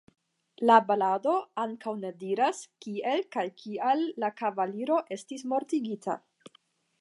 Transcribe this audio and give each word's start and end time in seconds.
La 0.69 0.75
balado 0.91 1.33
ankaŭ 1.63 1.93
ne 2.05 2.11
diras 2.23 2.61
kiel 2.85 3.21
kaj 3.37 3.45
kial 3.61 4.03
la 4.25 4.31
kavaliro 4.41 4.99
estis 5.19 5.47
mortigita. 5.53 6.19